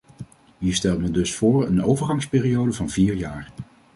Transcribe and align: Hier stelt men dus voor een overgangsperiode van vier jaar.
Hier 0.57 0.75
stelt 0.75 0.99
men 1.01 1.13
dus 1.13 1.35
voor 1.35 1.65
een 1.67 1.83
overgangsperiode 1.83 2.73
van 2.73 2.89
vier 2.89 3.13
jaar. 3.13 3.51